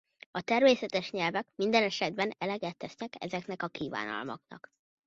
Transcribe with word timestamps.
A 0.31 0.41
természetes 0.41 1.11
nyelvek 1.11 1.47
minden 1.55 1.83
esetben 1.83 2.33
eleget 2.37 2.77
tesznek 2.77 3.13
ezeknek 3.23 3.63
a 3.63 3.67
kívánalmaknak. 3.67 4.73